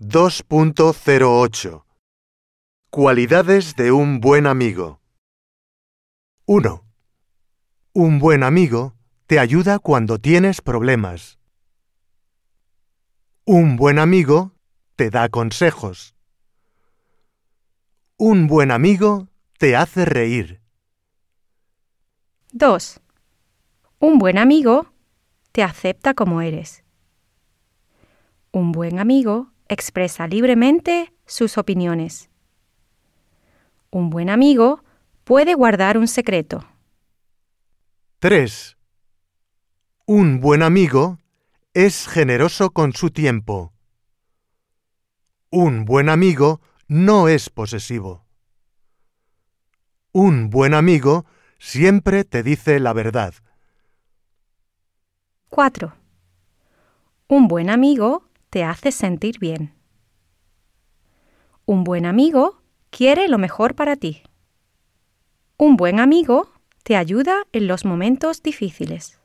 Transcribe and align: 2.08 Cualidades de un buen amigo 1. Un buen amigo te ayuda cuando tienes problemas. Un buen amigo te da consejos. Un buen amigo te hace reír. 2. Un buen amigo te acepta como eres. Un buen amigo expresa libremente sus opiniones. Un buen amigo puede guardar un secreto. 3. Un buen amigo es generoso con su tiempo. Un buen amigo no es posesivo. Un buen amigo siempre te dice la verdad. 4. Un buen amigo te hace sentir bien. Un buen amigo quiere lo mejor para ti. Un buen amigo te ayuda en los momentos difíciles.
2.08 0.00 1.84
Cualidades 2.88 3.74
de 3.74 3.90
un 3.90 4.20
buen 4.20 4.46
amigo 4.46 5.00
1. 6.46 6.84
Un 7.94 8.20
buen 8.20 8.44
amigo 8.44 8.94
te 9.26 9.40
ayuda 9.40 9.80
cuando 9.80 10.20
tienes 10.20 10.60
problemas. 10.60 11.40
Un 13.44 13.74
buen 13.74 13.98
amigo 13.98 14.52
te 14.94 15.10
da 15.10 15.28
consejos. 15.28 16.14
Un 18.16 18.46
buen 18.46 18.70
amigo 18.70 19.26
te 19.58 19.74
hace 19.74 20.04
reír. 20.04 20.60
2. 22.52 23.00
Un 23.98 24.18
buen 24.18 24.38
amigo 24.38 24.92
te 25.50 25.64
acepta 25.64 26.14
como 26.14 26.40
eres. 26.40 26.84
Un 28.52 28.70
buen 28.70 29.00
amigo 29.00 29.50
expresa 29.68 30.26
libremente 30.26 31.12
sus 31.26 31.58
opiniones. 31.58 32.30
Un 33.90 34.10
buen 34.10 34.30
amigo 34.30 34.82
puede 35.24 35.54
guardar 35.54 35.98
un 35.98 36.08
secreto. 36.08 36.64
3. 38.18 38.76
Un 40.06 40.40
buen 40.40 40.62
amigo 40.62 41.18
es 41.74 42.08
generoso 42.08 42.70
con 42.70 42.92
su 42.92 43.10
tiempo. 43.10 43.72
Un 45.50 45.84
buen 45.84 46.08
amigo 46.08 46.60
no 46.88 47.28
es 47.28 47.50
posesivo. 47.50 48.24
Un 50.12 50.50
buen 50.50 50.74
amigo 50.74 51.26
siempre 51.58 52.24
te 52.24 52.42
dice 52.42 52.80
la 52.80 52.92
verdad. 52.92 53.34
4. 55.48 55.94
Un 57.28 57.48
buen 57.48 57.70
amigo 57.70 58.27
te 58.50 58.64
hace 58.64 58.92
sentir 58.92 59.38
bien. 59.38 59.74
Un 61.66 61.84
buen 61.84 62.06
amigo 62.06 62.62
quiere 62.90 63.28
lo 63.28 63.38
mejor 63.38 63.74
para 63.74 63.96
ti. 63.96 64.22
Un 65.56 65.76
buen 65.76 66.00
amigo 66.00 66.50
te 66.82 66.96
ayuda 66.96 67.46
en 67.52 67.66
los 67.66 67.84
momentos 67.84 68.42
difíciles. 68.42 69.20